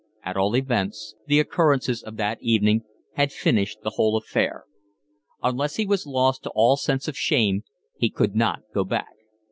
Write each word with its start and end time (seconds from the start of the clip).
At 0.23 0.35
all 0.35 0.55
events 0.57 1.13
the 1.27 1.39
occurrences 1.39 2.01
of 2.01 2.17
that 2.17 2.39
evening 2.41 2.85
had 3.13 3.31
finished 3.31 3.81
the 3.83 3.91
whole 3.91 4.17
affair. 4.17 4.63
Unless 5.43 5.75
he 5.75 5.85
was 5.85 6.07
lost 6.07 6.41
to 6.41 6.51
all 6.55 6.75
sense 6.75 7.07
of 7.07 7.15
shame 7.15 7.61
he 7.99 8.09
could 8.09 8.35
not 8.35 8.63
go 8.73 8.83
back. 8.83 9.13